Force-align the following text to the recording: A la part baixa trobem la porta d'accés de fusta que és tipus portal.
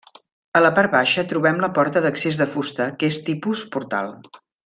A 0.59 0.61
la 0.61 0.69
part 0.77 0.91
baixa 0.95 1.25
trobem 1.33 1.59
la 1.65 1.69
porta 1.75 2.03
d'accés 2.07 2.41
de 2.43 2.49
fusta 2.55 2.89
que 3.03 3.11
és 3.15 3.21
tipus 3.29 3.63
portal. 3.77 4.13